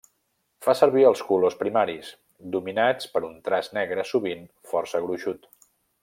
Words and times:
Fa 0.67 0.73
servir 0.77 1.03
els 1.09 1.19
colors 1.31 1.57
primaris, 1.59 2.09
dominats 2.57 3.11
per 3.17 3.21
un 3.31 3.35
traç 3.49 3.69
negre 3.79 4.07
sovint 4.13 4.41
força 4.71 5.03
gruixut. 5.09 5.47